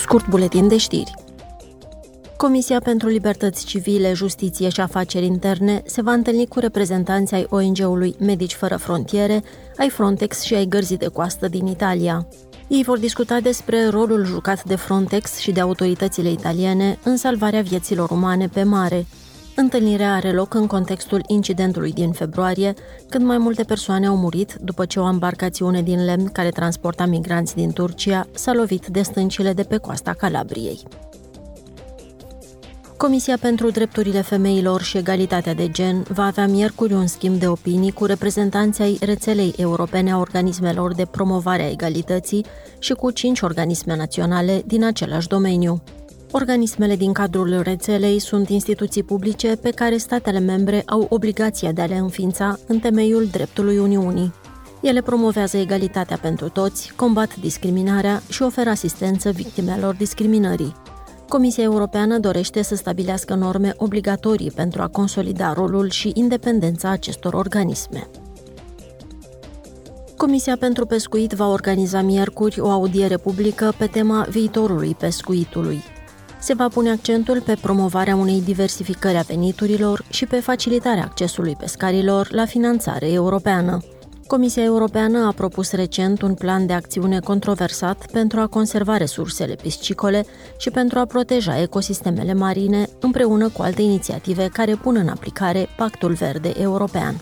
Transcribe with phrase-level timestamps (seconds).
[0.00, 1.14] Scurt buletin de știri.
[2.36, 8.14] Comisia pentru Libertăți Civile, Justiție și Afaceri Interne se va întâlni cu reprezentanții ai ONG-ului
[8.18, 9.42] Medici Fără Frontiere,
[9.76, 12.26] ai Frontex și ai Gărzii de Coastă din Italia.
[12.68, 18.10] Ei vor discuta despre rolul jucat de Frontex și de autoritățile italiene în salvarea vieților
[18.10, 19.06] umane pe mare.
[19.54, 22.74] Întâlnirea are loc în contextul incidentului din februarie,
[23.08, 27.54] când mai multe persoane au murit după ce o embarcațiune din lemn care transporta migranți
[27.54, 30.82] din Turcia s-a lovit de stâncile de pe coasta Calabriei.
[32.96, 37.90] Comisia pentru Drepturile Femeilor și Egalitatea de Gen va avea miercuri un schimb de opinii
[37.90, 42.44] cu reprezentanții ai rețelei europene a organismelor de promovare a egalității
[42.78, 45.82] și cu cinci organisme naționale din același domeniu.
[46.32, 51.86] Organismele din cadrul rețelei sunt instituții publice pe care statele membre au obligația de a
[51.86, 54.32] le înființa în temeiul dreptului Uniunii.
[54.80, 60.74] Ele promovează egalitatea pentru toți, combat discriminarea și oferă asistență victimelor discriminării.
[61.28, 68.08] Comisia Europeană dorește să stabilească norme obligatorii pentru a consolida rolul și independența acestor organisme.
[70.16, 75.82] Comisia pentru Pescuit va organiza miercuri o audiere publică pe tema viitorului pescuitului.
[76.40, 82.32] Se va pune accentul pe promovarea unei diversificări a veniturilor și pe facilitarea accesului pescarilor
[82.32, 83.78] la finanțare europeană.
[84.26, 90.24] Comisia Europeană a propus recent un plan de acțiune controversat pentru a conserva resursele piscicole
[90.58, 96.12] și pentru a proteja ecosistemele marine, împreună cu alte inițiative care pun în aplicare Pactul
[96.12, 97.20] Verde European.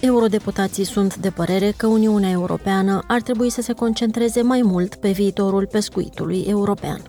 [0.00, 5.10] Eurodeputații sunt de părere că Uniunea Europeană ar trebui să se concentreze mai mult pe
[5.10, 7.02] viitorul pescuitului european.